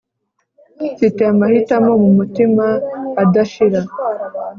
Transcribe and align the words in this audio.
mfite 0.93 1.21
amahitamo 1.31 1.91
mumutima 2.03 2.65
adashira 3.21 3.79